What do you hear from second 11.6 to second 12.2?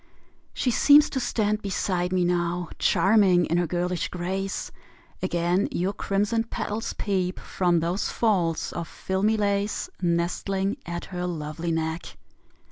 neck.